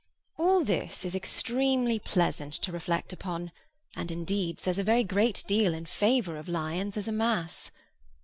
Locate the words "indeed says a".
4.09-4.83